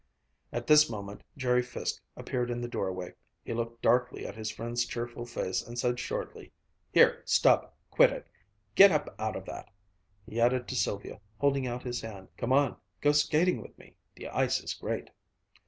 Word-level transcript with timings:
At 0.51 0.65
this 0.65 0.89
moment 0.89 1.21
Jerry 1.37 1.61
Fiske 1.61 2.01
appeared 2.17 2.49
in 2.49 2.59
the 2.59 2.67
doorway. 2.67 3.13
He 3.45 3.53
looked 3.53 3.83
darkly 3.83 4.25
at 4.25 4.33
his 4.35 4.49
friend's 4.49 4.87
cheerful 4.87 5.27
face 5.27 5.61
and 5.61 5.77
said 5.77 5.99
shortly: 5.99 6.51
"Here, 6.91 7.21
Stub 7.23 7.69
quit 7.91 8.09
it! 8.09 8.25
Get 8.73 8.91
up 8.91 9.13
out 9.19 9.35
of 9.35 9.45
that!" 9.45 9.69
He 10.27 10.41
added 10.41 10.67
to 10.69 10.75
Sylvia, 10.75 11.21
holding 11.37 11.67
out 11.67 11.83
his 11.83 12.01
hand: 12.01 12.29
"Come 12.35 12.51
on, 12.51 12.77
go 12.99 13.11
skating 13.11 13.61
with 13.61 13.77
me. 13.77 13.93
The 14.15 14.29
ice 14.29 14.59
is 14.59 14.73
great." 14.73 15.11